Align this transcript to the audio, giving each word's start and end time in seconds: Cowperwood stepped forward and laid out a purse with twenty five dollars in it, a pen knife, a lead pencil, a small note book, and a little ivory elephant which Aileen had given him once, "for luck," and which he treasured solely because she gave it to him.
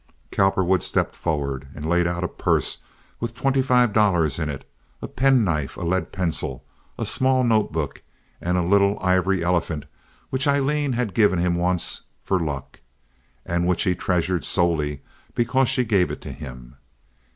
Cowperwood 0.31 0.81
stepped 0.81 1.15
forward 1.15 1.67
and 1.75 1.87
laid 1.87 2.07
out 2.07 2.23
a 2.23 2.27
purse 2.27 2.79
with 3.19 3.35
twenty 3.35 3.61
five 3.61 3.93
dollars 3.93 4.39
in 4.39 4.49
it, 4.49 4.67
a 4.99 5.07
pen 5.07 5.43
knife, 5.43 5.77
a 5.77 5.81
lead 5.83 6.11
pencil, 6.11 6.65
a 6.97 7.05
small 7.05 7.43
note 7.43 7.71
book, 7.71 8.01
and 8.41 8.57
a 8.57 8.63
little 8.63 8.97
ivory 8.99 9.43
elephant 9.43 9.85
which 10.31 10.47
Aileen 10.47 10.93
had 10.93 11.13
given 11.13 11.37
him 11.37 11.53
once, 11.53 12.01
"for 12.23 12.39
luck," 12.39 12.79
and 13.45 13.67
which 13.67 13.83
he 13.83 13.93
treasured 13.93 14.43
solely 14.43 15.03
because 15.35 15.69
she 15.69 15.85
gave 15.85 16.09
it 16.09 16.21
to 16.21 16.31
him. 16.31 16.77